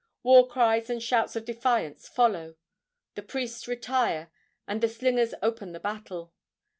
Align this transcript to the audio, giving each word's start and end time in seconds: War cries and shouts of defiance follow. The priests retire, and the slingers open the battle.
War 0.23 0.47
cries 0.47 0.89
and 0.89 0.99
shouts 0.99 1.35
of 1.35 1.45
defiance 1.45 2.07
follow. 2.09 2.55
The 3.13 3.21
priests 3.21 3.67
retire, 3.67 4.31
and 4.67 4.81
the 4.81 4.89
slingers 4.89 5.35
open 5.43 5.73
the 5.73 5.79
battle. 5.79 6.33